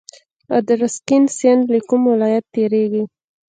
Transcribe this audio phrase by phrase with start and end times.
[0.57, 3.03] ادرسکن سیند له کوم ولایت تیریږي؟